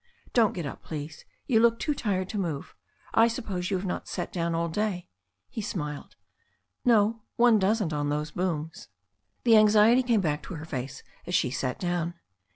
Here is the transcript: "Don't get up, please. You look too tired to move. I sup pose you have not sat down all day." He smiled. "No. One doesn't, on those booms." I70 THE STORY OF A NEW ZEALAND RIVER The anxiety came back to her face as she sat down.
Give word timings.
"Don't 0.33 0.55
get 0.55 0.65
up, 0.65 0.81
please. 0.83 1.25
You 1.45 1.59
look 1.59 1.77
too 1.77 1.93
tired 1.93 2.27
to 2.29 2.39
move. 2.39 2.73
I 3.13 3.27
sup 3.27 3.45
pose 3.45 3.69
you 3.69 3.77
have 3.77 3.85
not 3.85 4.07
sat 4.07 4.33
down 4.33 4.55
all 4.55 4.67
day." 4.67 5.07
He 5.47 5.61
smiled. 5.61 6.15
"No. 6.83 7.21
One 7.35 7.59
doesn't, 7.59 7.93
on 7.93 8.09
those 8.09 8.31
booms." 8.31 8.71
I70 8.71 8.73
THE 8.73 8.77
STORY 8.77 8.81
OF 8.81 8.87
A 8.87 8.95
NEW 8.95 9.01
ZEALAND 9.11 9.35
RIVER 9.35 9.39
The 9.43 9.57
anxiety 9.95 10.03
came 10.07 10.21
back 10.21 10.41
to 10.41 10.53
her 10.55 10.65
face 10.65 11.03
as 11.27 11.35
she 11.35 11.51
sat 11.51 11.79
down. 11.79 12.15